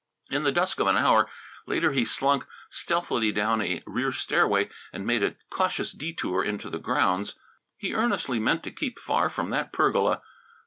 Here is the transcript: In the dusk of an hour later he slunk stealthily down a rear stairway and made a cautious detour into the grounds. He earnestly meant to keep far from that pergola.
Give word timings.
In 0.31 0.41
the 0.41 0.51
dusk 0.51 0.79
of 0.79 0.87
an 0.87 0.97
hour 0.97 1.29
later 1.67 1.91
he 1.91 2.05
slunk 2.05 2.47
stealthily 2.71 3.31
down 3.31 3.61
a 3.61 3.83
rear 3.85 4.11
stairway 4.11 4.67
and 4.91 5.05
made 5.05 5.21
a 5.23 5.35
cautious 5.51 5.91
detour 5.91 6.43
into 6.43 6.71
the 6.71 6.79
grounds. 6.79 7.35
He 7.77 7.93
earnestly 7.93 8.39
meant 8.39 8.63
to 8.63 8.71
keep 8.71 8.97
far 8.97 9.29
from 9.29 9.51
that 9.51 9.71
pergola. 9.71 10.23